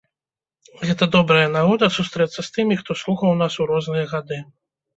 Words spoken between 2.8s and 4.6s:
хто слухаў нас у розныя гады.